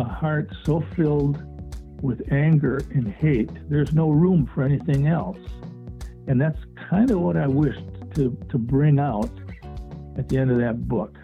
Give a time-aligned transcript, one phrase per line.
[0.00, 1.42] a heart so filled
[2.02, 5.38] with anger and hate, there's no room for anything else.
[6.26, 6.58] And that's
[6.88, 7.84] kind of what I wished
[8.14, 9.30] to, to bring out
[10.16, 11.16] at the end of that book,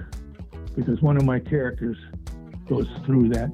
[0.74, 1.96] because one of my characters
[2.68, 3.50] goes through that.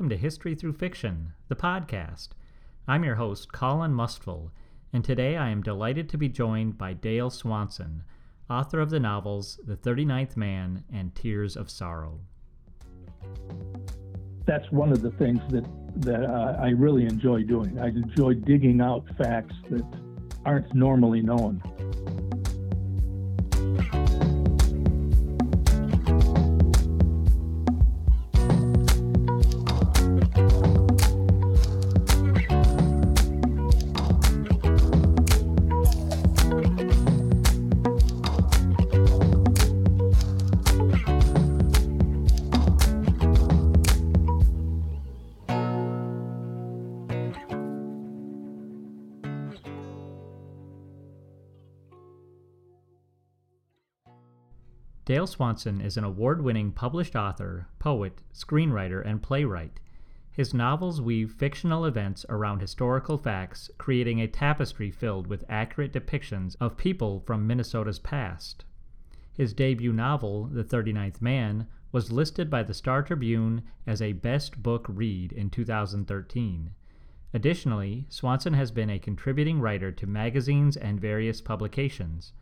[0.00, 2.28] Welcome to History Through Fiction, the podcast.
[2.88, 4.50] I'm your host, Colin Mustful,
[4.94, 8.04] and today I am delighted to be joined by Dale Swanson,
[8.48, 12.20] author of the novels The 39th Man and Tears of Sorrow.
[14.46, 16.24] That's one of the things that, that
[16.58, 17.78] I really enjoy doing.
[17.78, 19.84] I enjoy digging out facts that
[20.46, 21.62] aren't normally known.
[55.40, 59.80] Swanson is an award winning published author, poet, screenwriter, and playwright.
[60.30, 66.56] His novels weave fictional events around historical facts, creating a tapestry filled with accurate depictions
[66.60, 68.66] of people from Minnesota's past.
[69.32, 74.62] His debut novel, The 39th Man, was listed by the Star Tribune as a Best
[74.62, 76.74] Book Read in 2013.
[77.32, 82.34] Additionally, Swanson has been a contributing writer to magazines and various publications.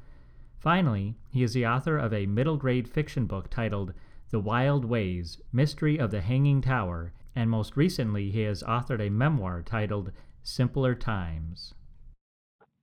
[0.59, 3.93] Finally, he is the author of a middle grade fiction book titled
[4.31, 9.09] The Wild Ways Mystery of the Hanging Tower, and most recently, he has authored a
[9.09, 10.11] memoir titled
[10.43, 11.75] Simpler Times.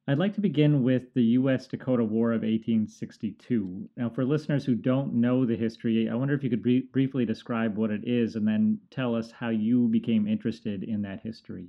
[0.08, 1.68] I'd like to begin with the U.S.
[1.68, 3.90] Dakota War of 1862.
[3.98, 7.26] Now, for listeners who don't know the history, I wonder if you could br- briefly
[7.26, 11.68] describe what it is and then tell us how you became interested in that history.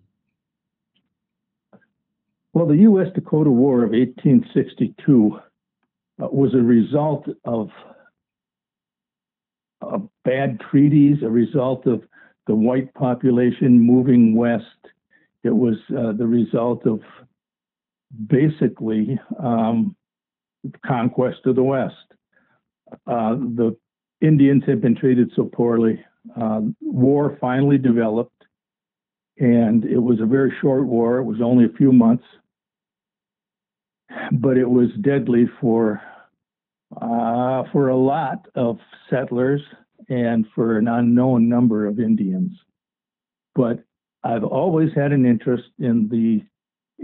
[2.53, 3.09] Well, the U.S.
[3.15, 5.41] Dakota War of 1862 uh,
[6.19, 7.71] was a result of
[10.25, 12.03] bad treaties, a result of
[12.47, 14.65] the white population moving west.
[15.45, 17.01] It was uh, the result of
[18.27, 19.97] basically um,
[20.85, 21.95] conquest of the West.
[23.07, 23.77] Uh, the
[24.21, 26.05] Indians had been treated so poorly.
[26.41, 28.45] Uh, war finally developed,
[29.39, 31.19] and it was a very short war.
[31.19, 32.25] It was only a few months
[34.33, 36.03] but it was deadly for
[37.01, 38.79] uh, for a lot of
[39.11, 39.61] settlers
[40.09, 42.53] and for an unknown number of Indians.
[43.55, 43.83] But
[44.23, 46.43] I've always had an interest in the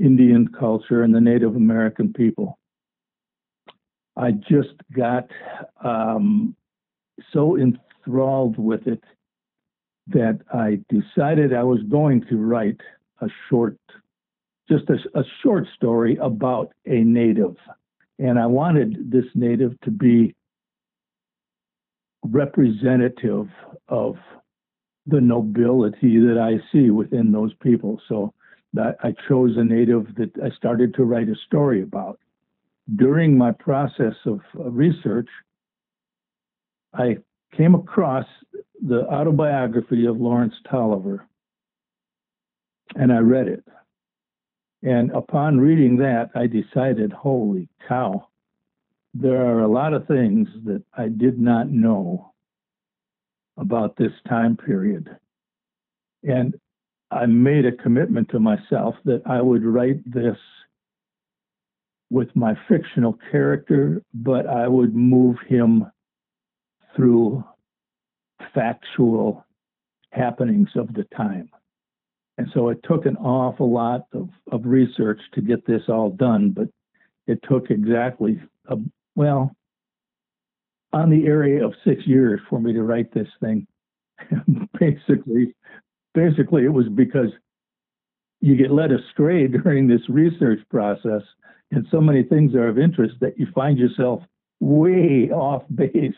[0.01, 2.59] Indian culture and the Native American people.
[4.17, 5.29] I just got
[5.83, 6.55] um,
[7.33, 9.03] so enthralled with it
[10.09, 12.81] that I decided I was going to write
[13.21, 13.79] a short
[14.73, 17.57] just a, a short story about a native.
[18.19, 20.35] And I wanted this native to be
[22.25, 23.49] representative
[23.89, 24.17] of
[25.07, 28.01] the nobility that I see within those people.
[28.09, 28.33] So
[28.79, 32.19] I chose a native that I started to write a story about.
[32.97, 35.29] During my process of research,
[36.95, 37.19] I
[37.57, 38.27] came across
[38.81, 41.21] the autobiography of Lawrence Taliaferro
[42.95, 43.65] and I read it.
[44.83, 48.29] And upon reading that, I decided, holy cow,
[49.15, 52.33] there are a lot of things that I did not know
[53.57, 55.09] about this time period.
[56.25, 56.55] And
[57.11, 60.39] I made a commitment to myself that I would write this
[62.11, 65.87] with my fictional character, but I would move him
[66.97, 67.45] through
[68.55, 69.45] factual
[70.11, 71.49] happenings of the time.
[72.43, 76.51] And so it took an awful lot of, of research to get this all done,
[76.51, 76.67] but
[77.29, 78.79] it took exactly, a,
[79.15, 79.55] well,
[80.93, 83.65] on the area of six years for me to write this thing.
[84.81, 85.55] basically,
[86.15, 87.29] basically, it was because
[88.41, 91.23] you get led astray during this research process,
[91.71, 94.21] and so many things are of interest that you find yourself
[94.59, 96.13] way off base.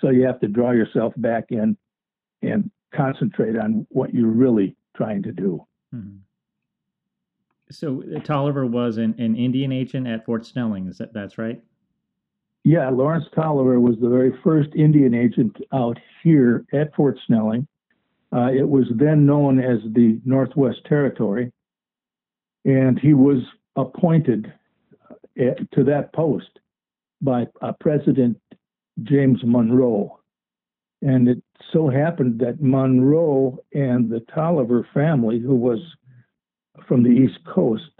[0.00, 1.76] So you have to draw yourself back in
[2.40, 5.64] and concentrate on what you're really trying to do.
[5.92, 6.16] Hmm.
[7.70, 10.86] So uh, Taliaferro was an, an Indian agent at Fort Snelling.
[10.86, 11.60] Is that that's right?
[12.64, 17.66] Yeah, Lawrence Taliaferro was the very first Indian agent out here at Fort Snelling.
[18.32, 21.52] Uh, it was then known as the Northwest Territory,
[22.64, 23.38] and he was
[23.76, 24.52] appointed
[25.10, 25.14] uh,
[25.72, 26.58] to that post
[27.20, 28.36] by uh, President
[29.02, 30.18] James Monroe.
[31.02, 35.78] And it so happened that Monroe and the Taliaferro family, who was
[36.86, 37.90] from the East Coast,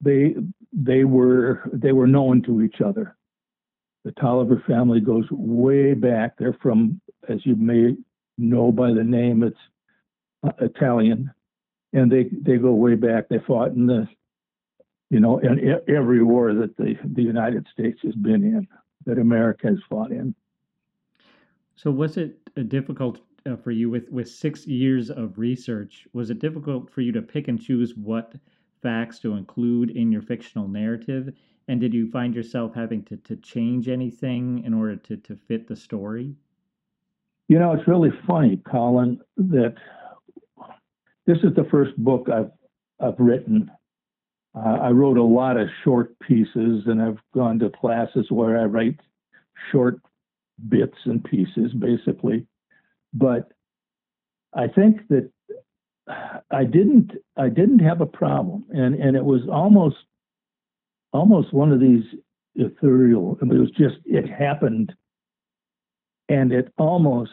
[0.00, 0.34] they
[0.72, 3.16] they were they were known to each other.
[4.04, 6.36] The Taliaferro family goes way back.
[6.38, 7.96] They're from, as you may
[8.36, 9.56] know by the name, it's
[10.44, 11.30] uh, Italian,
[11.92, 13.28] and they they go way back.
[13.28, 14.06] They fought in the,
[15.10, 18.68] you know, in every war that the the United States has been in,
[19.06, 20.34] that America has fought in.
[21.78, 26.08] So was it uh, difficult uh, for you with with six years of research?
[26.12, 28.34] Was it difficult for you to pick and choose what
[28.82, 31.32] facts to include in your fictional narrative?
[31.68, 35.68] And did you find yourself having to, to change anything in order to, to fit
[35.68, 36.34] the story?
[37.46, 39.74] You know, it's really funny, Colin, that
[41.26, 42.50] this is the first book I've
[42.98, 43.70] I've written.
[44.52, 48.64] Uh, I wrote a lot of short pieces, and I've gone to classes where I
[48.64, 48.98] write
[49.70, 50.00] short
[50.68, 52.46] bits and pieces, basically.
[53.12, 53.52] But
[54.54, 55.30] I think that
[56.50, 59.96] I didn't I didn't have a problem, and and it was almost
[61.12, 62.04] almost one of these
[62.54, 63.38] ethereal.
[63.40, 64.94] And it was just it happened,
[66.28, 67.30] and it almost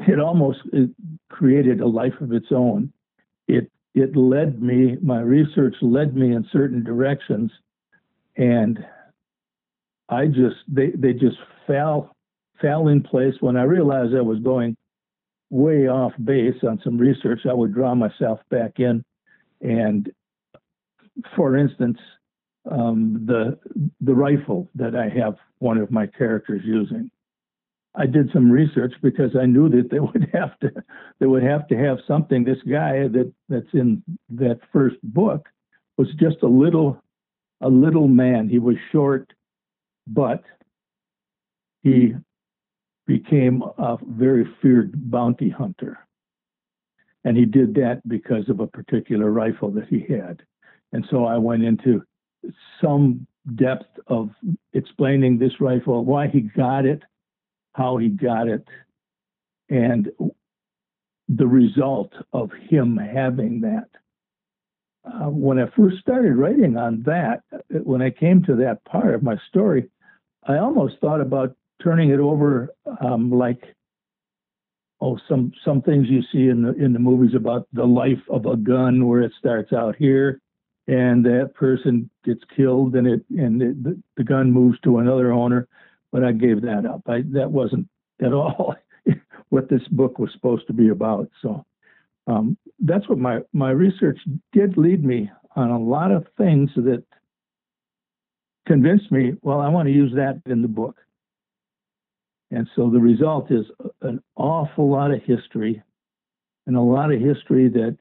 [0.00, 0.90] it almost it
[1.30, 2.92] created a life of its own.
[3.48, 7.52] It it led me my research led me in certain directions,
[8.36, 8.84] and
[10.08, 11.36] I just they they just
[11.66, 12.14] fell
[12.60, 14.76] fell in place when I realized I was going
[15.50, 17.40] way off base on some research.
[17.48, 19.04] I would draw myself back in,
[19.60, 20.10] and
[21.36, 21.98] for instance,
[22.70, 23.58] um, the
[24.00, 27.10] the rifle that I have one of my characters using.
[27.96, 30.70] I did some research because I knew that they would have to
[31.20, 32.44] they would have to have something.
[32.44, 35.48] This guy that that's in that first book
[35.96, 37.02] was just a little
[37.60, 38.48] a little man.
[38.48, 39.32] He was short
[40.06, 40.42] but
[41.82, 42.14] he
[43.06, 45.98] became a very feared bounty hunter.
[47.24, 50.42] And he did that because of a particular rifle that he had.
[50.92, 52.02] And so I went into
[52.80, 54.30] some depth of
[54.72, 57.02] explaining this rifle, why he got it,
[57.74, 58.66] how he got it,
[59.68, 60.10] and
[61.28, 63.88] the result of him having that.
[65.04, 69.22] Uh, when I first started writing on that, when I came to that part of
[69.22, 69.88] my story,
[70.46, 72.70] I almost thought about turning it over
[73.00, 73.62] um, like
[75.00, 78.46] oh some some things you see in the in the movies about the life of
[78.46, 80.40] a gun where it starts out here
[80.86, 85.32] and that person gets killed and it and it, the, the gun moves to another
[85.32, 85.68] owner
[86.12, 87.02] but I gave that up.
[87.08, 87.88] I that wasn't
[88.22, 88.76] at all
[89.48, 91.64] what this book was supposed to be about so
[92.26, 94.18] um, that's what my my research
[94.52, 97.04] did lead me on a lot of things that
[98.66, 100.96] convinced me, well, I want to use that in the book.
[102.50, 103.66] And so the result is
[104.02, 105.82] an awful lot of history
[106.66, 107.98] and a lot of history that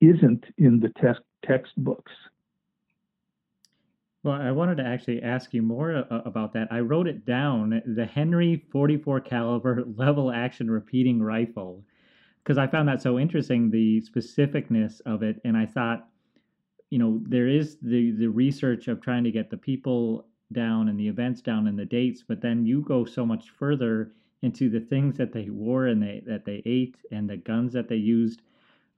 [0.00, 2.12] isn't in the text textbooks.
[4.24, 6.68] Well, I wanted to actually ask you more about that.
[6.70, 11.84] I wrote it down, the Henry 44 caliber lever action repeating rifle,
[12.42, 16.08] because I found that so interesting, the specificness of it, and I thought
[16.90, 20.98] you know there is the the research of trying to get the people down and
[20.98, 24.80] the events down and the dates but then you go so much further into the
[24.80, 28.42] things that they wore and they that they ate and the guns that they used.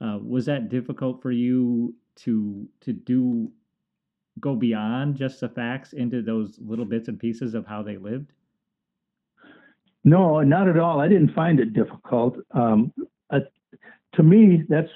[0.00, 3.50] Uh, was that difficult for you to to do
[4.38, 8.32] go beyond just the facts into those little bits and pieces of how they lived?
[10.04, 11.00] No not at all.
[11.00, 12.36] I didn't find it difficult.
[12.52, 12.92] Um,
[13.30, 13.40] uh,
[14.14, 14.90] to me that's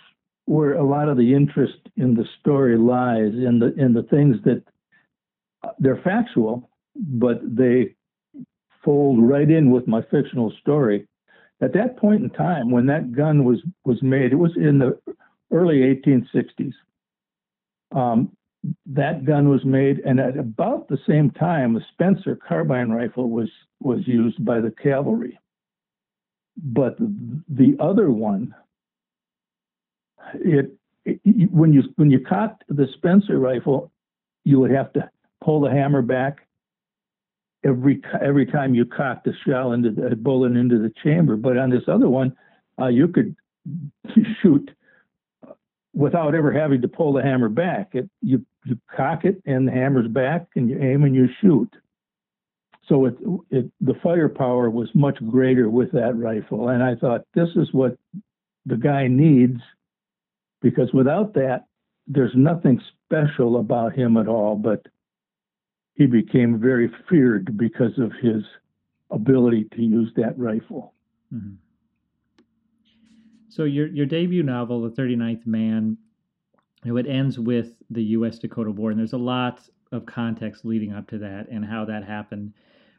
[0.47, 4.37] where a lot of the interest in the story lies in the in the things
[4.45, 4.63] that
[5.79, 7.95] they're factual, but they
[8.85, 11.07] fold right in with my fictional story.
[11.63, 14.99] At that point in time, when that gun was was made, it was in the
[15.51, 16.75] early 1860s.
[17.95, 18.37] Um,
[18.87, 23.51] that gun was made, and at about the same time, the Spencer carbine rifle was
[23.81, 25.39] was used by the cavalry.
[26.57, 28.55] But the other one,
[30.35, 30.73] it,
[31.05, 31.21] it,
[31.53, 33.91] when you when you cocked the Spencer rifle,
[34.45, 35.11] you would have to
[35.43, 36.47] pull the hammer back
[37.65, 41.37] every every time you cocked the shell into the bullet into the chamber.
[41.37, 42.37] But on this other one,
[42.81, 43.35] uh, you could
[44.43, 44.71] shoot
[45.95, 47.91] without ever having to pull the hammer back.
[47.93, 51.71] It you you cock it and the hammer's back, and you aim and you shoot.
[52.89, 53.17] So it,
[53.51, 57.97] it the firepower was much greater with that rifle, and I thought this is what
[58.67, 59.61] the guy needs
[60.65, 61.67] because without that,
[62.07, 64.57] there's nothing special about him at all.
[64.57, 64.87] But
[65.93, 68.43] he became very feared because of his
[69.11, 70.95] ability to use that rifle.
[71.33, 71.57] Mm-hmm.
[73.51, 75.99] So your your debut novel, The 39th Man,
[76.83, 78.39] it ends with the U.S.
[78.39, 79.61] Dakota War, and there's a lot
[79.93, 82.55] of context leading up to that and how that happened.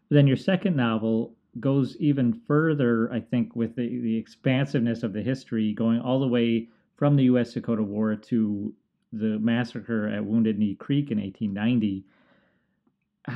[0.07, 5.13] But then your second novel goes even further, I think, with the, the expansiveness of
[5.13, 7.53] the history, going all the way from the U.S.
[7.53, 8.73] Dakota War to
[9.11, 12.03] the massacre at Wounded Knee Creek in 1890.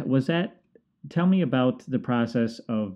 [0.05, 0.57] Was that?
[1.09, 2.95] Tell me about the process of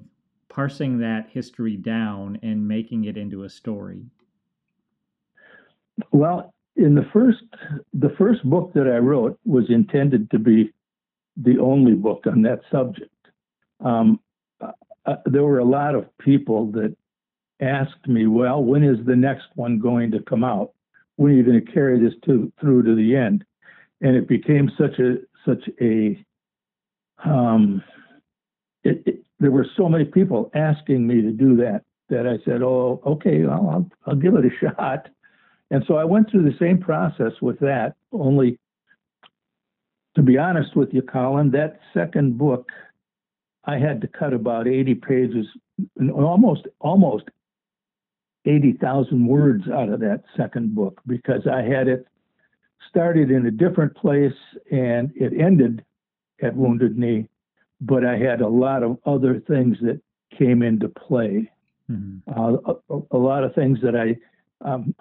[0.53, 4.05] parsing that history down and making it into a story?
[6.11, 7.43] Well, in the first
[7.93, 10.71] the first book that I wrote was intended to be
[11.37, 13.09] the only book on that subject.
[13.79, 14.19] Um,
[14.61, 14.71] uh,
[15.05, 16.95] uh there were a lot of people that
[17.63, 20.71] asked me, "Well, when is the next one going to come out?
[21.15, 23.45] When are you going to carry this to, through to the end?"
[24.01, 26.23] And it became such a such a
[27.23, 27.83] um,
[28.83, 32.61] it, it, there were so many people asking me to do that that I said,
[32.61, 35.09] "Oh, okay, well, I'll, I'll give it a shot."
[35.71, 37.95] And so I went through the same process with that.
[38.11, 38.59] Only,
[40.15, 42.69] to be honest with you, Colin, that second book,
[43.65, 45.47] I had to cut about 80 pages,
[46.13, 47.25] almost almost
[48.45, 52.07] 80,000 words out of that second book because I had it
[52.89, 54.33] started in a different place
[54.71, 55.83] and it ended
[56.41, 57.27] at Wounded Knee
[57.85, 59.99] but I had a lot of other things that
[60.37, 61.51] came into play.
[61.91, 62.31] Mm-hmm.
[62.31, 64.15] Uh, a, a, lot of things that I,
[64.65, 64.95] um,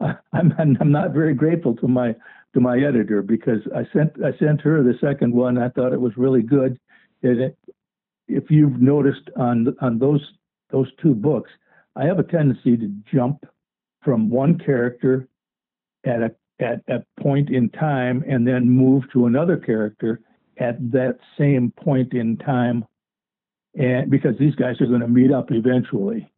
[0.32, 2.14] I'm, I'm not very grateful to my
[2.54, 5.58] to my editor because I sent I sent her the second one.
[5.58, 6.80] I thought it was really good.
[7.22, 7.56] It,
[8.28, 10.26] if you've noticed on on those
[10.70, 11.50] those two books,
[12.00, 13.44] I have a tendency to jump
[14.02, 15.28] from one character
[16.04, 20.20] at a at a point in time and then move to another character
[20.58, 22.84] at that same point in time,
[23.78, 26.30] and because these guys are going to meet up eventually.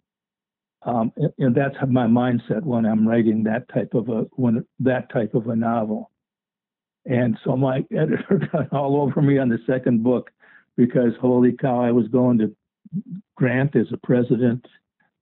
[0.85, 5.35] Um, and, that's my mindset when I'm writing that type of a when that type
[5.35, 6.11] of a novel.
[7.07, 10.33] And so my editor got all over me on the second book
[10.77, 12.57] because holy cow, I was going to
[13.37, 14.67] Grant as a president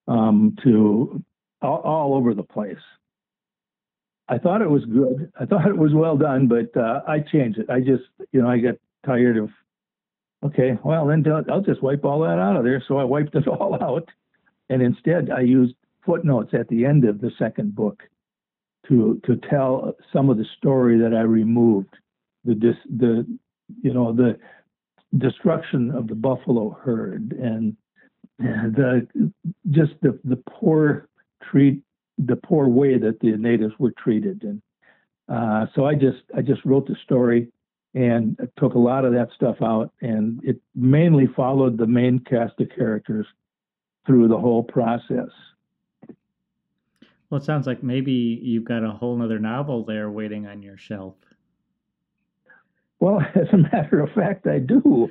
[0.08, 1.22] um, to
[1.62, 2.76] all, all, over the place.
[4.28, 5.32] I thought it was good.
[5.38, 7.68] I thought it was well done, but uh, I changed it.
[7.68, 9.50] I just, you know, I got tired of,
[10.44, 12.82] okay, well, then I'll just wipe all that out of there.
[12.86, 14.08] So I wiped it all out.
[14.68, 15.74] And instead, I used
[16.06, 18.02] footnotes at the end of the second book
[18.88, 21.94] to to tell some of the story that I removed,
[22.44, 23.26] the dis, the
[23.82, 24.38] you know the
[25.18, 27.76] destruction of the buffalo herd and
[28.40, 29.32] the
[29.70, 31.08] just the the poor
[31.42, 31.82] treat
[32.26, 34.42] the poor way that the natives were treated.
[34.42, 34.62] And
[35.28, 37.48] uh, so I just I just wrote the story
[37.94, 39.92] and took a lot of that stuff out.
[40.00, 43.26] And it mainly followed the main cast of characters
[44.06, 45.28] through the whole process.
[47.28, 50.76] Well it sounds like maybe you've got a whole nother novel there waiting on your
[50.76, 51.14] shelf.
[52.98, 55.08] Well as a matter of fact i do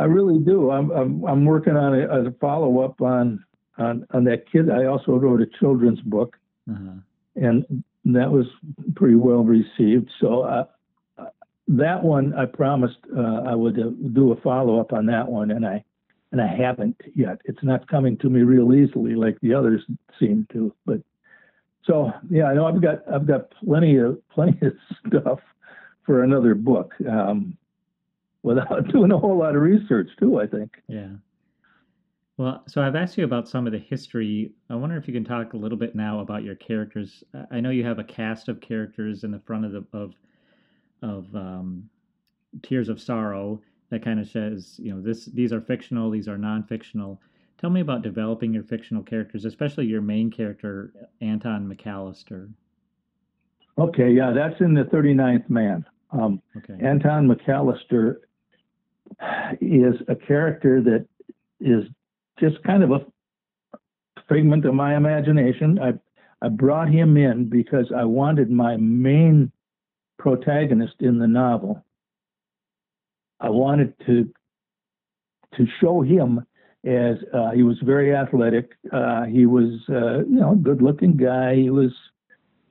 [0.00, 3.44] i really do i'm i'm, I'm working on a, a follow-up on
[3.78, 6.36] on on that kid i also wrote a children's book
[6.70, 7.00] uh-huh.
[7.36, 8.46] and that was
[8.96, 10.64] pretty well received so uh,
[11.70, 15.50] that one I promised uh, I would uh, do a follow up on that one,
[15.52, 15.84] and I
[16.32, 17.40] and I haven't yet.
[17.44, 19.82] It's not coming to me real easily like the others
[20.18, 20.74] seem to.
[20.84, 21.00] But
[21.84, 24.72] so yeah, I know I've got I've got plenty of plenty of
[25.06, 25.38] stuff
[26.04, 27.56] for another book um,
[28.42, 30.40] without doing a whole lot of research too.
[30.40, 30.76] I think.
[30.88, 31.08] Yeah.
[32.36, 34.52] Well, so I've asked you about some of the history.
[34.70, 37.22] I wonder if you can talk a little bit now about your characters.
[37.50, 40.14] I know you have a cast of characters in the front of the of
[41.02, 41.88] of um,
[42.62, 46.38] Tears of Sorrow that kind of says, you know, this these are fictional, these are
[46.38, 47.20] non-fictional.
[47.58, 52.48] Tell me about developing your fictional characters, especially your main character, Anton McAllister.
[53.76, 55.84] Okay, yeah, that's in the 39th Man.
[56.10, 56.82] Um, okay.
[56.82, 58.16] Anton McAllister
[59.60, 61.06] is a character that
[61.60, 61.84] is
[62.38, 63.06] just kind of a
[64.28, 65.78] figment of my imagination.
[65.78, 65.92] I
[66.42, 69.52] I brought him in because I wanted my main
[70.18, 71.84] protagonist in the novel.
[73.40, 74.30] I wanted to
[75.56, 76.46] to show him
[76.84, 78.72] as uh, he was very athletic.
[78.90, 81.56] Uh, he was, uh, you know, a good-looking guy.
[81.56, 81.92] He was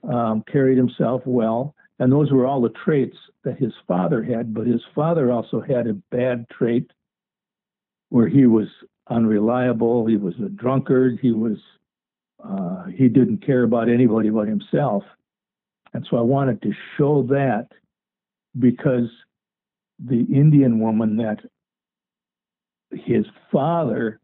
[0.04, 4.54] um, carried himself well, and those were all the traits that his father had.
[4.54, 6.92] But his father also had a bad trait
[8.10, 8.68] where he was
[9.10, 10.06] unreliable.
[10.06, 11.20] He was a drunkard.
[11.22, 11.58] He was
[12.44, 15.04] uh, he didn't care about anybody but himself,
[15.94, 17.68] and so I wanted to show that
[18.58, 19.10] because
[20.04, 21.40] the Indian woman that
[22.92, 24.20] his father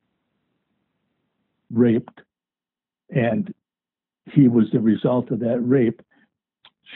[1.69, 2.21] raped
[3.09, 3.53] and
[4.31, 6.01] he was the result of that rape.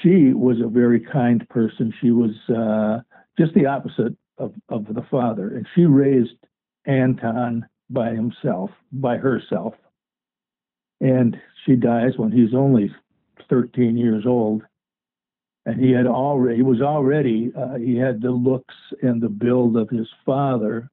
[0.02, 1.94] She was a very kind person.
[2.02, 3.00] She was uh,
[3.38, 5.56] just the opposite of, of the father.
[5.56, 6.36] And she raised
[6.86, 9.74] Anton by himself, by herself.
[11.02, 12.94] And she dies when he's only
[13.50, 14.64] 13 years old.
[15.66, 19.78] And he had already, he was already, uh, he had the looks and the build
[19.78, 20.90] of his father,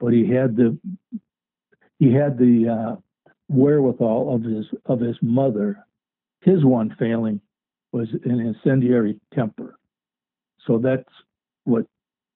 [0.00, 0.78] but he had the,
[1.98, 2.96] he had the uh,
[3.48, 5.84] wherewithal of his of his mother.
[6.40, 7.40] His one failing
[7.92, 9.78] was an incendiary temper.
[10.66, 11.08] So that's
[11.64, 11.86] what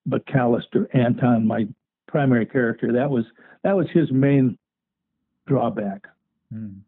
[0.09, 1.66] McAllister, Anton, my
[2.06, 3.25] primary character, that was
[3.62, 4.59] that was his main
[5.47, 6.06] drawback.
[6.52, 6.78] Hmm.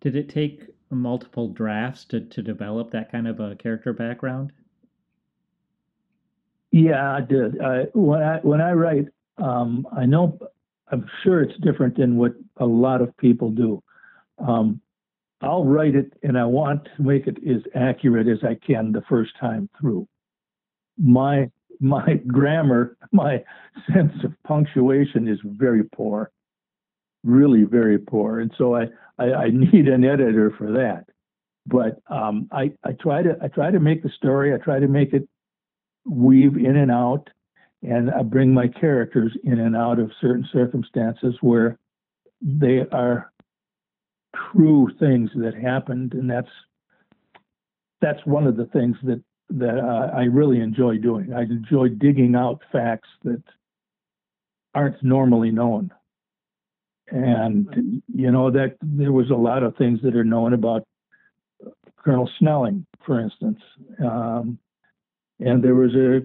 [0.00, 4.52] Did it take multiple drafts to, to develop that kind of a character background?
[6.70, 7.60] Yeah, I did.
[7.60, 9.06] I, when I when I write,
[9.38, 10.38] um, I know
[10.90, 13.82] I'm sure it's different than what a lot of people do.
[14.38, 14.80] Um,
[15.42, 19.02] I'll write it and I want to make it as accurate as I can the
[19.08, 20.06] first time through.
[20.98, 23.42] My my grammar, my
[23.92, 26.30] sense of punctuation is very poor,
[27.24, 28.86] really very poor, and so I
[29.18, 31.06] I, I need an editor for that.
[31.66, 34.54] But um, I I try to I try to make the story.
[34.54, 35.28] I try to make it
[36.04, 37.28] weave in and out
[37.82, 41.78] and I bring my characters in and out of certain circumstances where
[42.40, 43.31] they are
[44.52, 46.50] true things that happened, and that's
[48.00, 51.32] that's one of the things that that uh, I really enjoy doing.
[51.32, 53.42] I enjoy digging out facts that
[54.74, 55.90] aren't normally known,
[57.08, 60.84] and you know that there was a lot of things that are known about
[61.96, 63.60] Colonel Snelling, for instance,
[64.04, 64.58] um,
[65.38, 66.22] and there was a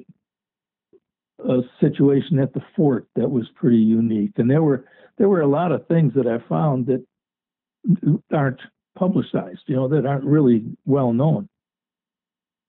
[1.46, 4.32] a situation at the fort that was pretty unique.
[4.38, 4.86] And there were
[5.18, 7.06] there were a lot of things that I found that
[8.34, 8.60] aren't
[8.98, 11.48] publicized, you know, that aren't really well known.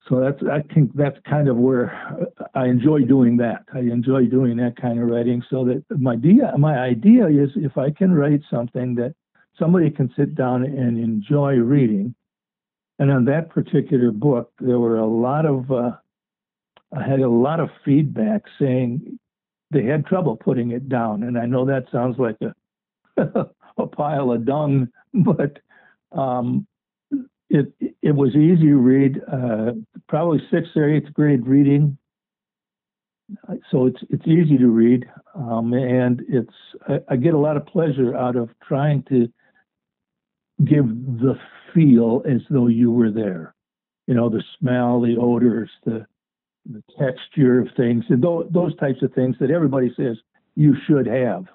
[0.07, 2.17] So that's I think that's kind of where
[2.55, 3.63] I enjoy doing that.
[3.73, 5.43] I enjoy doing that kind of writing.
[5.49, 9.13] So that my idea my idea is if I can write something that
[9.59, 12.15] somebody can sit down and enjoy reading.
[12.97, 15.91] And on that particular book, there were a lot of uh,
[16.95, 19.19] I had a lot of feedback saying
[19.71, 21.23] they had trouble putting it down.
[21.23, 22.53] And I know that sounds like a
[23.79, 25.59] a pile of dung, but
[26.11, 26.67] um,
[27.49, 29.21] it it was easy to read.
[29.31, 29.71] Uh,
[30.07, 31.97] probably sixth or eighth grade reading,
[33.71, 36.53] so it's it's easy to read, um, and it's
[36.87, 39.27] I, I, get a lot of pleasure out of trying to
[40.63, 41.35] give the
[41.73, 43.55] feel as though you were there.
[44.07, 46.05] You know, the smell, the odors, the
[46.65, 50.17] the texture of things, and th- those types of things that everybody says
[50.55, 51.45] you should have.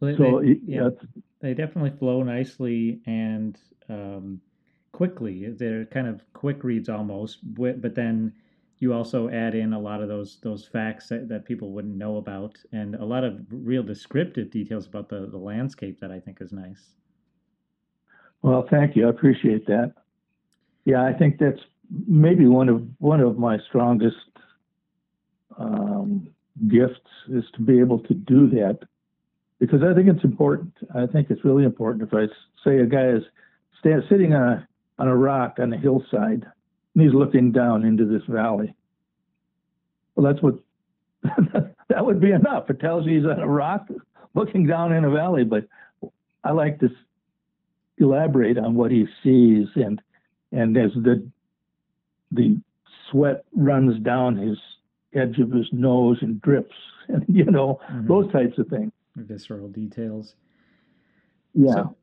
[0.00, 0.88] Well, so they, yeah,
[1.40, 3.58] they definitely flow nicely and
[3.88, 4.40] um,
[4.92, 5.50] quickly.
[5.50, 8.32] They're kind of quick reads almost, but then
[8.78, 12.16] you also add in a lot of those those facts that, that people wouldn't know
[12.16, 16.40] about, and a lot of real descriptive details about the the landscape that I think
[16.40, 16.94] is nice.
[18.42, 19.06] Well, thank you.
[19.06, 19.92] I appreciate that.
[20.86, 21.60] Yeah, I think that's
[22.06, 24.16] maybe one of one of my strongest
[25.58, 26.28] um,
[26.68, 28.78] gifts is to be able to do that
[29.60, 30.72] because I think it's important.
[30.94, 32.02] I think it's really important.
[32.02, 32.26] If I
[32.64, 33.22] say a guy is
[33.78, 34.68] stand, sitting on a
[34.98, 36.44] on a rock on a hillside
[36.94, 38.74] and he's looking down into this valley,
[40.14, 40.58] well, that's what
[41.88, 42.68] that would be enough.
[42.70, 43.86] It tells you he's on a rock
[44.34, 45.44] looking down in a valley.
[45.44, 45.66] But
[46.42, 46.88] I like to
[47.98, 50.00] elaborate on what he sees and
[50.52, 51.28] and as the
[52.32, 52.58] the
[53.10, 54.56] sweat runs down his
[55.14, 56.74] edge of his nose and drips,
[57.08, 58.08] and you know mm-hmm.
[58.08, 58.92] those types of things.
[59.26, 60.34] Visceral details.
[61.54, 61.72] Yeah.
[61.74, 61.96] So,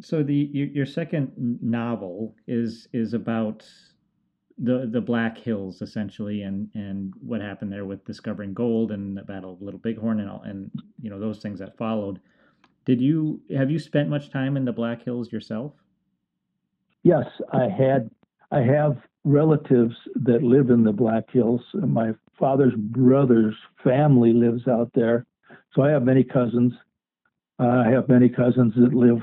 [0.00, 3.64] so the your second novel is is about
[4.58, 9.22] the the Black Hills essentially, and and what happened there with discovering gold and the
[9.22, 12.20] Battle of Little Bighorn and all, and you know those things that followed.
[12.84, 15.72] Did you have you spent much time in the Black Hills yourself?
[17.02, 18.10] Yes, I had.
[18.50, 21.62] I have relatives that live in the Black Hills.
[21.74, 25.26] My father's brother's family lives out there.
[25.74, 26.72] So I have many cousins.
[27.58, 29.22] Uh, I have many cousins that live.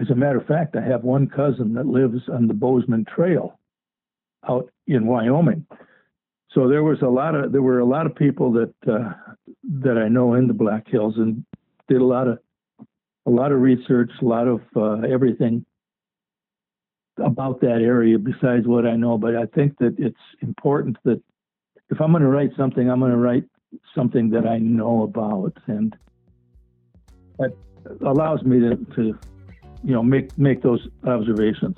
[0.00, 3.58] As a matter of fact, I have one cousin that lives on the Bozeman Trail
[4.48, 5.66] out in Wyoming.
[6.52, 9.12] So there was a lot of there were a lot of people that uh,
[9.80, 11.44] that I know in the Black Hills and
[11.88, 12.38] did a lot of
[13.26, 15.64] a lot of research, a lot of uh, everything
[17.18, 19.18] about that area besides what I know.
[19.18, 21.22] But I think that it's important that
[21.90, 23.44] if I'm going to write something, I'm going to write
[23.94, 25.96] something that I know about, and
[27.38, 27.52] that
[28.04, 29.18] allows me to, to
[29.82, 31.76] you know, make make those observations.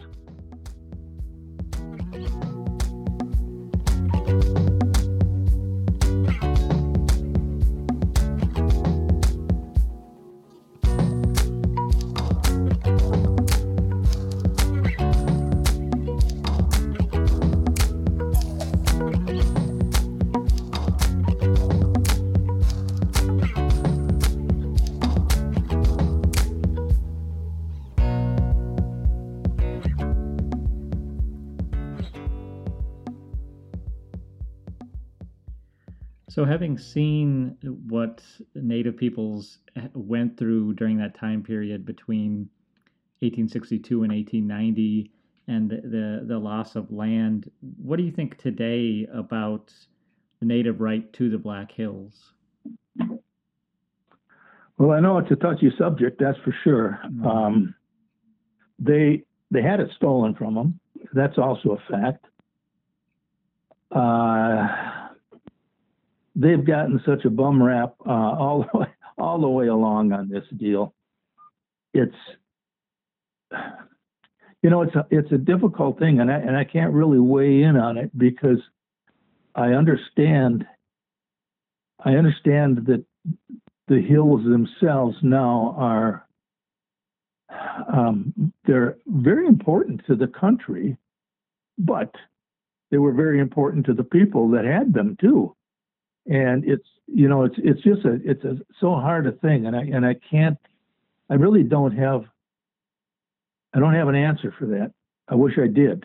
[36.43, 37.57] So, having seen
[37.89, 38.21] what
[38.57, 39.59] Native peoples
[39.95, 42.51] went through during that time period between
[43.21, 45.13] 1862 and 1890
[45.47, 47.49] and the, the, the, loss of land,
[47.81, 49.73] what do you think today about
[50.41, 52.33] the Native right to the Black Hills?
[54.79, 56.99] Well, I know it's a touchy subject, that's for sure.
[57.07, 57.25] Mm-hmm.
[57.25, 57.75] Um,
[58.81, 60.81] they they had it stolen from them.
[61.13, 62.27] That's also a fact.
[63.93, 65.02] Uh,
[66.35, 68.87] they've gotten such a bum rap uh, all the way,
[69.19, 70.95] all the way along on this deal.
[71.95, 72.15] It's
[74.63, 77.63] you know it's a it's a difficult thing, and I and I can't really weigh
[77.63, 78.59] in on it because
[79.55, 80.67] I understand
[82.03, 83.05] I understand that
[83.89, 86.27] the hills themselves now are
[87.93, 90.97] um, they're very important to the country,
[91.79, 92.15] but
[92.91, 95.55] they were very important to the people that had them too
[96.27, 99.77] and it's you know it's it's just a it's a so hard a thing and
[99.77, 100.59] i and i can't
[101.31, 102.25] i really don't have
[103.75, 104.93] i don't have an answer for that.
[105.29, 106.05] I wish i did.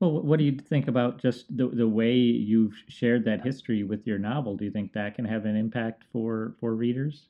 [0.00, 4.06] Well what do you think about just the, the way you've shared that history with
[4.06, 4.56] your novel?
[4.56, 7.28] Do you think that can have an impact for for readers?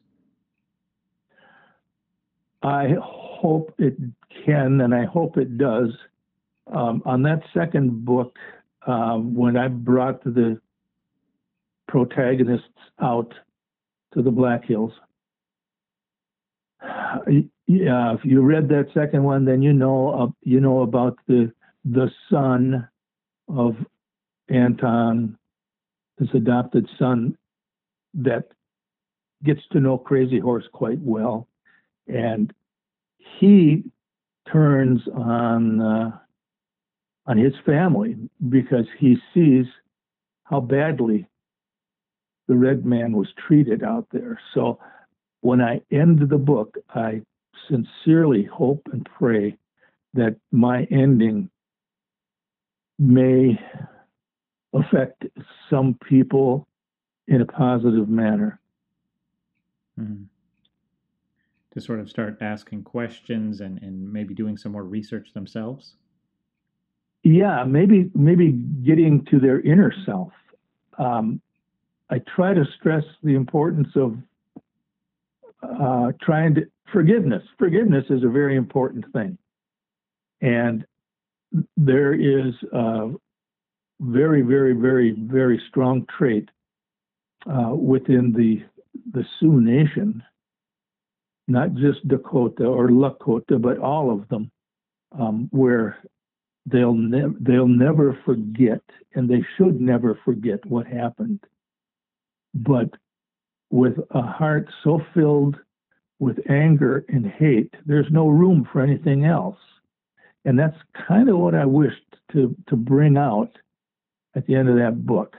[2.62, 3.96] I hope it
[4.44, 5.90] can and i hope it does.
[6.66, 8.36] Um, on that second book
[8.86, 10.60] um, when i brought the
[11.88, 12.68] protagonists
[13.00, 13.34] out
[14.14, 14.92] to the Black Hills.
[17.66, 21.52] Yeah, if you read that second one, then you know uh, you know about the
[21.84, 22.88] the son
[23.48, 23.76] of
[24.48, 25.36] Anton,
[26.18, 27.36] his adopted son,
[28.14, 28.44] that
[29.42, 31.48] gets to know Crazy Horse quite well,
[32.06, 32.52] and
[33.40, 33.84] he
[34.50, 36.18] turns on uh,
[37.26, 38.16] on his family
[38.48, 39.66] because he sees
[40.44, 41.26] how badly
[42.48, 44.40] the red man was treated out there.
[44.54, 44.80] So
[45.40, 47.22] when I end the book, I
[47.68, 49.56] sincerely hope and pray
[50.14, 51.50] that my ending
[52.98, 53.60] may
[54.72, 55.26] affect
[55.70, 56.66] some people
[57.28, 58.58] in a positive manner.
[60.00, 60.24] Mm-hmm.
[61.74, 65.96] To sort of start asking questions and, and maybe doing some more research themselves?
[67.22, 70.32] Yeah, maybe maybe getting to their inner self.
[70.98, 71.40] Um,
[72.10, 74.16] I try to stress the importance of
[75.62, 77.42] uh, trying to forgiveness.
[77.58, 79.36] Forgiveness is a very important thing,
[80.40, 80.86] and
[81.76, 83.10] there is a
[84.00, 86.48] very, very, very, very strong trait
[87.46, 88.62] uh, within the
[89.12, 90.22] the Sioux Nation,
[91.46, 94.50] not just Dakota or Lakota, but all of them,
[95.18, 95.98] um, where
[96.66, 98.82] they'll ne- they'll never forget,
[99.14, 101.40] and they should never forget what happened
[102.54, 102.90] but
[103.70, 105.56] with a heart so filled
[106.18, 109.58] with anger and hate, there's no room for anything else.
[110.44, 113.50] And that's kind of what I wished to, to bring out
[114.34, 115.36] at the end of that book,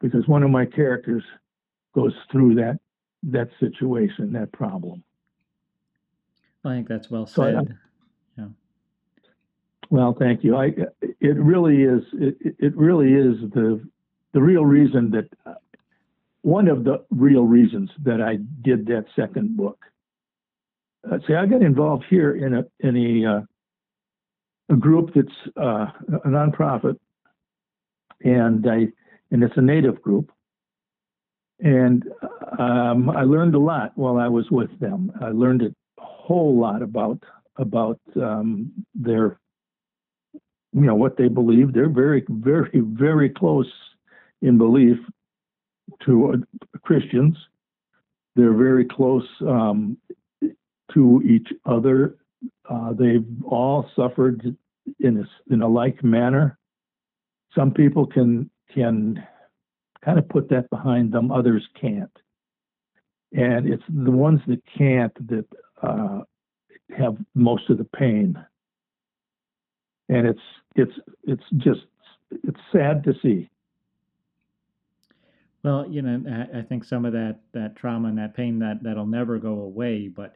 [0.00, 1.22] because one of my characters
[1.94, 2.78] goes through that
[3.24, 5.04] that situation, that problem.
[6.64, 7.34] I think that's well said.
[7.34, 7.62] So I,
[8.36, 8.48] yeah.
[9.90, 10.56] Well, thank you.
[10.56, 13.80] I it really is it, it really is the
[14.32, 15.28] the real reason that
[16.42, 19.78] one of the real reasons that I did that second book.
[21.10, 23.40] Uh, see, I got involved here in a in a uh,
[24.70, 25.86] a group that's uh,
[26.24, 26.96] a nonprofit,
[28.22, 28.88] and I
[29.30, 30.30] and it's a native group.
[31.60, 32.04] And
[32.58, 35.12] um, I learned a lot while I was with them.
[35.20, 37.22] I learned a whole lot about
[37.56, 39.38] about um, their,
[40.72, 41.72] you know, what they believe.
[41.72, 43.70] They're very, very, very close
[44.40, 44.98] in belief
[46.06, 47.36] to uh, Christians.
[48.34, 49.98] They're very close um,
[50.94, 52.16] to each other.
[52.68, 54.56] Uh, they've all suffered
[55.00, 56.58] in a, in a like manner.
[57.54, 59.22] Some people can can
[60.04, 62.10] kind of put that behind them, others can't.
[63.32, 65.46] And it's the ones that can't that
[65.82, 66.20] uh,
[66.96, 68.38] have most of the pain.
[70.08, 70.40] And it's
[70.74, 70.92] it's
[71.24, 71.80] it's just
[72.30, 73.48] it's sad to see.
[75.62, 79.06] Well, you know, I think some of that that trauma and that pain that that'll
[79.06, 80.34] never go away, but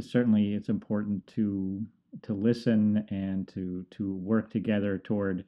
[0.00, 1.84] certainly it's important to
[2.22, 5.44] to listen and to to work together toward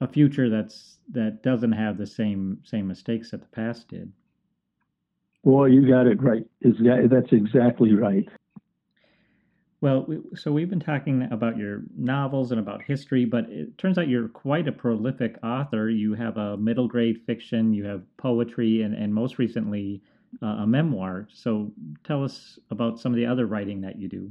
[0.00, 4.12] a future that's that doesn't have the same same mistakes that the past did.
[5.42, 6.44] Well, you got it right.
[6.60, 8.28] Is that, that's exactly right.
[9.82, 14.08] Well, so we've been talking about your novels and about history, but it turns out
[14.08, 15.88] you're quite a prolific author.
[15.88, 20.02] You have a middle grade fiction, you have poetry, and, and most recently
[20.42, 21.28] uh, a memoir.
[21.32, 21.72] So
[22.04, 24.30] tell us about some of the other writing that you do.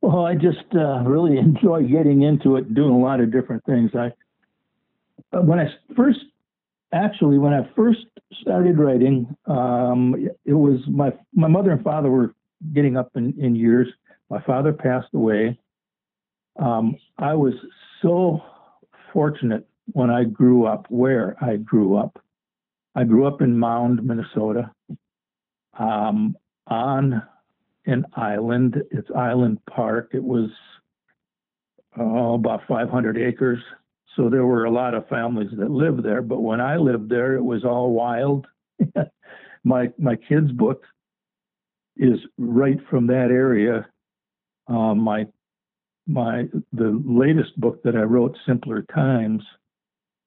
[0.00, 3.90] Well, I just uh, really enjoy getting into it, doing a lot of different things.
[3.94, 4.12] I
[5.36, 6.20] uh, when I first
[6.92, 8.06] actually when I first
[8.40, 12.34] started writing, um, it was my my mother and father were
[12.72, 13.88] getting up in, in years.
[14.30, 15.58] My father passed away.
[16.58, 17.54] Um, I was
[18.00, 18.40] so
[19.12, 22.22] fortunate when I grew up where I grew up.
[22.94, 24.70] I grew up in Mound, Minnesota,
[25.78, 27.22] um, on
[27.86, 28.82] an island.
[28.90, 30.10] It's Island Park.
[30.12, 30.50] It was
[31.98, 33.58] oh, about 500 acres.
[34.16, 36.20] So there were a lot of families that lived there.
[36.20, 38.46] But when I lived there, it was all wild.
[39.64, 40.84] my my kids' book
[41.96, 43.86] is right from that area.
[44.68, 45.26] Uh, my
[46.06, 49.42] my the latest book that I wrote, Simpler Times,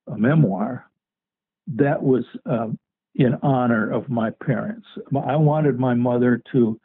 [0.08, 0.90] a memoir,
[1.68, 2.68] that was uh,
[3.16, 4.86] in honor of my parents.
[5.26, 6.80] I wanted my mother to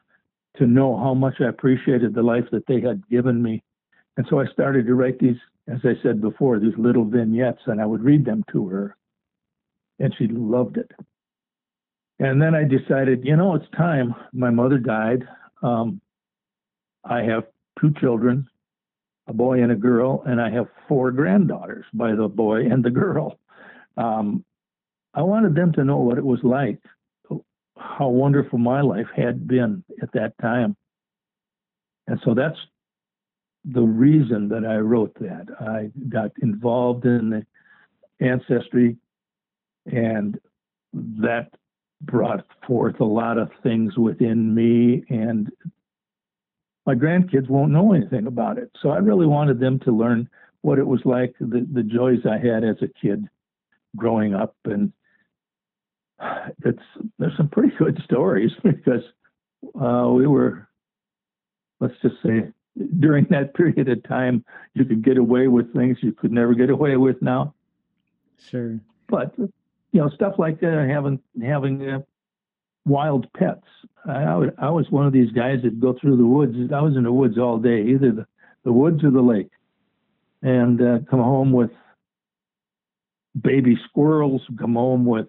[0.57, 3.63] to know how much I appreciated the life that they had given me,
[4.17, 5.37] and so I started to write these,
[5.69, 8.97] as I said before, these little vignettes, and I would read them to her,
[9.99, 10.91] and she loved it.
[12.21, 14.15] And then I decided, you know, it's time.
[14.35, 15.27] My mother died.
[15.63, 16.03] Um,
[17.03, 17.45] I have
[17.81, 18.47] two children,
[19.27, 22.91] a boy and a girl, and I have four granddaughters by the boy and the
[22.91, 23.39] girl.
[23.97, 24.45] Um,
[25.15, 26.79] I wanted them to know what it was like,
[27.79, 30.77] how wonderful my life had been at that time.
[32.07, 32.59] And so that's
[33.65, 35.47] the reason that I wrote that.
[35.59, 37.47] I got involved in the
[38.21, 38.99] ancestry,
[39.87, 40.39] and
[40.93, 41.51] that
[42.03, 45.51] brought forth a lot of things within me and
[46.87, 48.71] my grandkids won't know anything about it.
[48.81, 50.29] So i really wanted them to learn
[50.63, 53.29] what it was like the, the joys i had as a kid
[53.97, 54.57] growing up.
[54.65, 54.93] And
[56.65, 56.83] it's
[57.19, 59.03] there's some pretty good stories because
[59.81, 60.69] uh, we were
[61.81, 62.51] let's just say
[62.99, 66.71] during that period of time you could get away with things you could never get
[66.71, 67.55] away with now.
[68.39, 68.79] Sure.
[69.09, 69.35] But
[69.93, 71.99] you know, stuff like that, having having uh,
[72.85, 73.67] wild pets.
[74.07, 76.55] I, I, would, I was one of these guys that go through the woods.
[76.73, 78.27] I was in the woods all day, either the,
[78.65, 79.51] the woods or the lake,
[80.43, 81.71] and uh, come home with
[83.41, 85.27] baby squirrels, come home with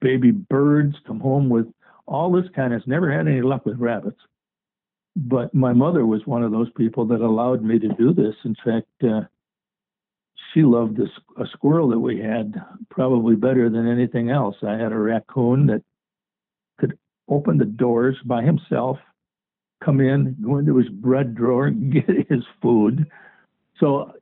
[0.00, 1.66] baby birds, come home with
[2.06, 2.86] all this kind of.
[2.86, 4.20] Never had any luck with rabbits,
[5.16, 8.34] but my mother was one of those people that allowed me to do this.
[8.44, 8.88] In fact.
[9.02, 9.22] Uh,
[10.52, 12.54] she loved this, a squirrel that we had
[12.90, 14.56] probably better than anything else.
[14.62, 15.82] I had a raccoon that
[16.78, 18.98] could open the doors by himself,
[19.84, 23.06] come in, go into his bread drawer, get his food.
[23.78, 24.12] So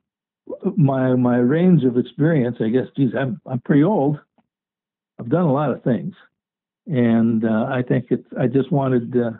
[0.75, 4.19] my my range of experience, I guess, geez, I'm I'm pretty old.
[5.19, 6.13] I've done a lot of things,
[6.85, 8.27] and uh, I think it's.
[8.39, 9.31] I just wanted uh,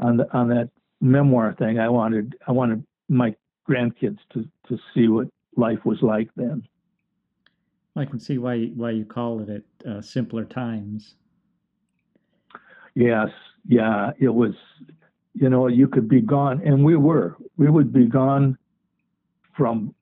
[0.00, 1.78] on the, on that memoir thing.
[1.78, 3.34] I wanted I wanted my
[3.68, 6.62] grandkids to to see what life was like then.
[7.94, 11.14] I can see why why you call it it uh, simpler times.
[12.94, 13.28] Yes,
[13.66, 14.54] yeah, it was.
[15.34, 17.36] You know, you could be gone, and we were.
[17.56, 18.58] We would be gone
[19.56, 19.94] from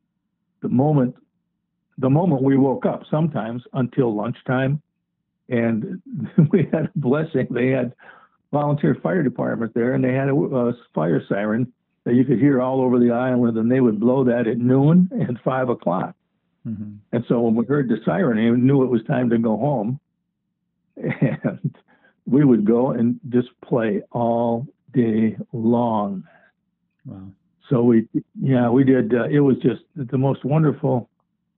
[0.61, 1.15] the moment
[1.99, 3.03] the moment we woke up.
[3.11, 4.81] Sometimes until lunchtime,
[5.49, 6.01] and
[6.51, 7.49] we had a blessing.
[7.51, 7.93] They had
[8.53, 11.73] volunteer fire department there, and they had a, a fire siren
[12.11, 15.09] that you could hear all over the island, and they would blow that at noon
[15.13, 16.17] and five o'clock.
[16.65, 19.57] hmm And so when we heard the siren, we knew it was time to go
[19.57, 20.01] home.
[20.97, 21.75] And
[22.27, 26.25] we would go and just play all day long.
[27.07, 27.29] Wow.
[27.69, 28.09] So we,
[28.41, 29.15] yeah, we did.
[29.15, 31.09] Uh, it was just the most wonderful,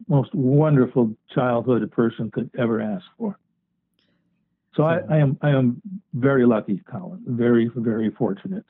[0.07, 3.39] most wonderful childhood a person could ever ask for.
[4.77, 5.81] So I, I am, I am
[6.13, 7.23] very lucky, Colin.
[7.27, 8.67] Very, very fortunate.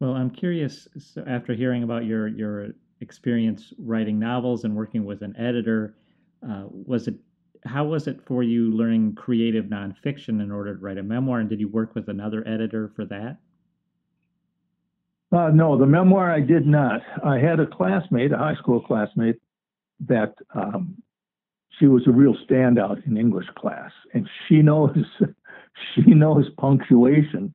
[0.00, 0.88] Well, I'm curious.
[0.98, 2.68] So after hearing about your your
[3.00, 5.96] experience writing novels and working with an editor,
[6.46, 7.14] uh, was it
[7.64, 11.40] how was it for you learning creative nonfiction in order to write a memoir?
[11.40, 13.38] And did you work with another editor for that?
[15.32, 17.00] Uh, no, the memoir I did not.
[17.24, 19.36] I had a classmate, a high school classmate,
[20.06, 21.02] that um,
[21.78, 24.96] she was a real standout in English class, and she knows
[25.94, 27.54] she knows punctuation.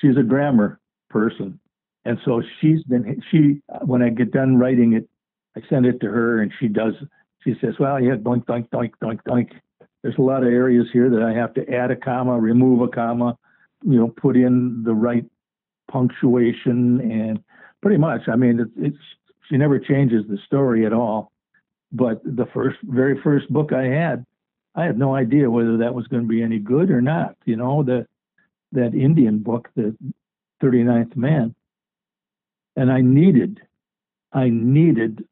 [0.00, 1.58] She's a grammar person,
[2.04, 3.60] and so she's been she.
[3.84, 5.08] When I get done writing it,
[5.56, 6.94] I send it to her, and she does.
[7.44, 9.50] She says, "Well, yeah, doink doink doink doink doink."
[10.02, 12.88] There's a lot of areas here that I have to add a comma, remove a
[12.88, 13.36] comma,
[13.82, 15.24] you know, put in the right
[15.90, 17.42] punctuation, and
[17.82, 18.22] pretty much.
[18.28, 19.04] I mean, it's, it's
[19.48, 21.32] she never changes the story at all.
[21.90, 24.24] But the first, very first book I had,
[24.74, 27.36] I had no idea whether that was going to be any good or not.
[27.46, 28.06] You know, the
[28.72, 29.96] that Indian book, the
[30.62, 31.54] 39th Man,
[32.76, 33.60] and I needed,
[34.32, 35.24] I needed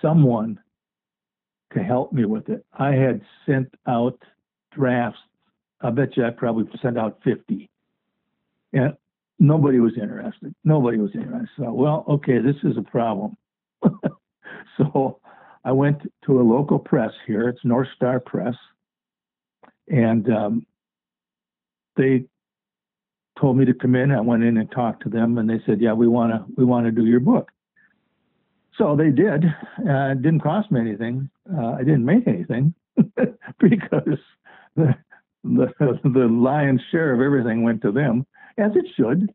[0.00, 0.58] someone
[1.72, 2.64] to help me with it.
[2.72, 4.18] I had sent out
[4.72, 5.18] drafts.
[5.80, 7.68] I bet you I probably sent out 50.
[8.72, 8.94] And
[9.38, 10.54] nobody was interested.
[10.64, 11.48] Nobody was interested.
[11.58, 13.36] So, well, okay, this is a problem.
[14.76, 15.20] so
[15.64, 17.48] I went to a local press here.
[17.48, 18.54] It's North Star Press.
[19.88, 20.66] And um,
[21.96, 22.24] they
[23.40, 24.10] told me to come in.
[24.10, 26.64] I went in and talked to them, and they said, "Yeah, we want to we
[26.64, 27.50] want to do your book."
[28.78, 29.44] So they did.
[29.44, 31.30] Uh, it didn't cost me anything.
[31.52, 32.74] Uh, I didn't make anything
[33.60, 34.18] because
[34.76, 34.94] the,
[35.44, 38.26] the the lion's share of everything went to them,
[38.58, 39.32] as it should.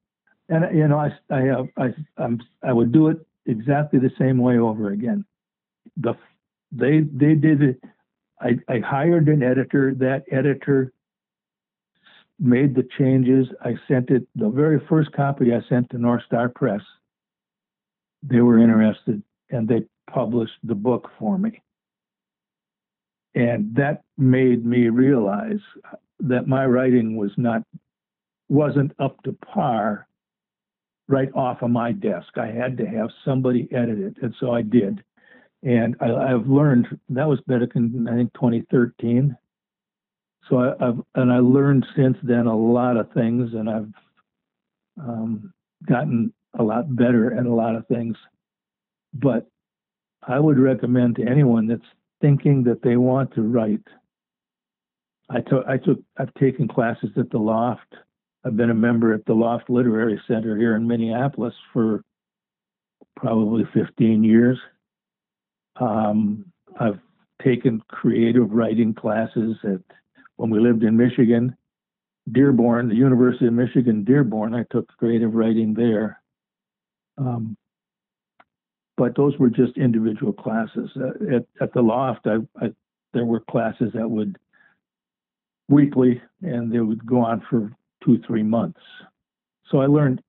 [0.49, 4.39] And you know, I I have I I'm, I would do it exactly the same
[4.39, 5.25] way over again.
[5.97, 6.15] The
[6.71, 7.83] they they did it.
[8.41, 9.93] I, I hired an editor.
[9.95, 10.93] That editor
[12.39, 13.47] made the changes.
[13.61, 16.81] I sent it, the very first copy I sent to North Star Press.
[18.23, 21.61] They were interested and they published the book for me.
[23.35, 25.59] And that made me realize
[26.19, 27.61] that my writing was not,
[28.49, 30.07] wasn't up to par
[31.07, 32.37] right off of my desk.
[32.37, 34.17] I had to have somebody edit it.
[34.21, 35.03] And so I did.
[35.63, 39.35] And I, I've learned that was back in, I think, 2013
[40.49, 43.93] so I, have and I learned since then a lot of things, and I've
[44.99, 45.53] um,
[45.87, 48.17] gotten a lot better at a lot of things.
[49.13, 49.47] But
[50.27, 51.81] I would recommend to anyone that's
[52.21, 53.83] thinking that they want to write.
[55.29, 57.95] I took I took I've taken classes at the Loft.
[58.45, 62.03] I've been a member at the Loft Literary Center here in Minneapolis for
[63.15, 64.57] probably 15 years.
[65.75, 66.45] Um,
[66.79, 66.99] I've
[67.43, 69.81] taken creative writing classes at
[70.39, 71.53] when we lived in Michigan,
[72.31, 74.55] Dearborn, the University of Michigan, Dearborn.
[74.55, 76.21] I took creative writing there.
[77.17, 77.57] Um,
[78.95, 80.89] but those were just individual classes.
[80.95, 82.69] Uh, at, at the loft, I, I,
[83.13, 84.37] there were classes that would
[85.67, 87.73] weekly and they would go on for
[88.05, 88.79] two, three months.
[89.69, 90.21] So I learned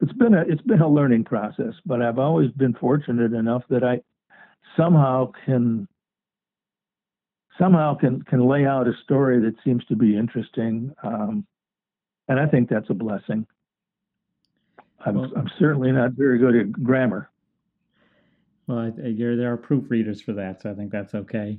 [0.00, 3.82] it's been a it's been a learning process, but I've always been fortunate enough that
[3.82, 4.00] I
[4.76, 5.88] somehow can
[7.60, 11.46] somehow can can lay out a story that seems to be interesting, um,
[12.28, 13.46] and I think that's a blessing.
[15.04, 17.30] I'm, well, I'm certainly not very good at grammar.
[18.66, 21.58] Well, there are proofreaders for that, so I think that's okay.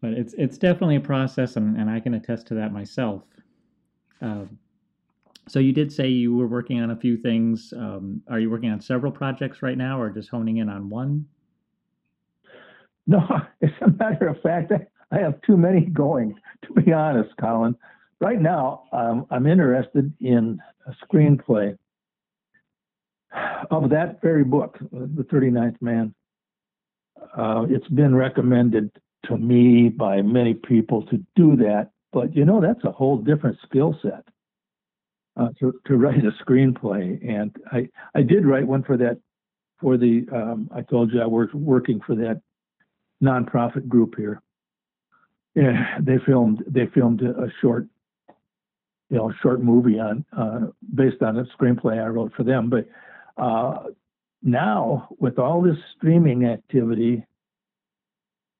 [0.00, 3.22] But it's it's definitely a process, and, and I can attest to that myself.
[4.22, 4.44] Uh,
[5.48, 7.72] so you did say you were working on a few things.
[7.76, 11.26] Um, are you working on several projects right now, or just honing in on one?
[13.06, 13.20] No,
[13.62, 14.72] as a matter of fact,
[15.10, 16.34] I have too many going,
[16.66, 17.76] to be honest, Colin.
[18.20, 21.76] Right now, um, I'm interested in a screenplay
[23.70, 26.14] of that very book, The 39th Man.
[27.36, 28.90] Uh, it's been recommended
[29.26, 33.58] to me by many people to do that, but you know, that's a whole different
[33.66, 34.24] skill set.
[35.38, 39.18] Uh, to, to write a screenplay, and I I did write one for that
[39.78, 42.40] for the um, I told you I was working for that
[43.22, 44.42] nonprofit group here.
[45.54, 47.86] Yeah, they filmed they filmed a short,
[49.08, 52.68] you know, short movie on uh, based on a screenplay I wrote for them.
[52.68, 52.86] But
[53.42, 53.84] uh,
[54.42, 57.24] now, with all this streaming activity,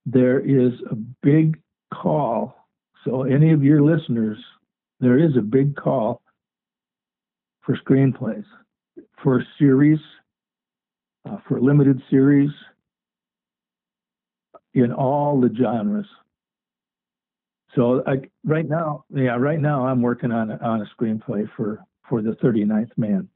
[0.06, 1.60] there is a big
[1.92, 2.54] call.
[3.04, 4.38] So, any of your listeners,
[5.00, 6.22] there is a big call
[7.62, 8.44] for screenplays,
[9.22, 9.98] for series,
[11.28, 12.50] uh, for limited series,
[14.76, 16.06] in all the genres.
[17.74, 21.80] So, I, right now, yeah, right now I'm working on a, on a screenplay for
[22.08, 23.28] for the 39th Man.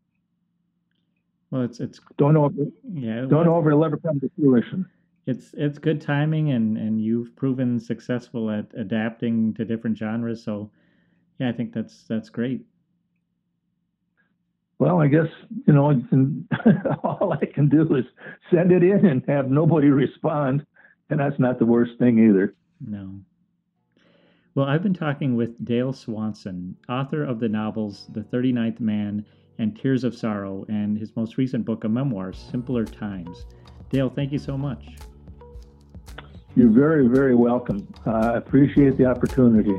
[1.51, 2.53] Well, it's it's Don't know if
[2.93, 3.27] yeah.
[3.29, 4.87] don't well, know if it'll ever come to fruition.
[5.27, 10.71] it's it's good timing and and you've proven successful at adapting to different genres so
[11.39, 12.63] yeah i think that's that's great
[14.79, 15.27] Well, I guess
[15.67, 15.93] you know,
[17.05, 18.05] all I can do is
[18.53, 20.65] send it in and have nobody respond,
[21.11, 22.55] and that's not the worst thing either.
[22.87, 23.21] no
[24.55, 29.25] well i've been talking with dale swanson author of the novels the 39th man
[29.59, 33.47] and tears of sorrow and his most recent book a memoir simpler times
[33.91, 34.85] dale thank you so much
[36.57, 37.87] You're very, very welcome.
[38.05, 39.79] Uh, I appreciate the opportunity.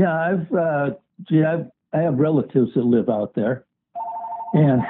[0.00, 0.90] Yeah, I've uh,
[1.28, 3.66] gee, I've, I have relatives that live out there,
[4.54, 4.80] and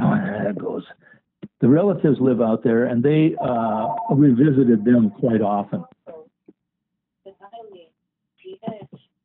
[0.00, 0.14] oh,
[0.44, 0.84] that goes.
[1.60, 5.84] The relatives live out there, and they uh, revisited them quite often.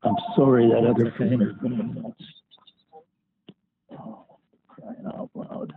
[0.01, 1.39] I'm sorry that other thing.
[1.39, 2.23] is going nuts.
[3.91, 4.25] Oh,
[4.67, 5.73] crying out loud.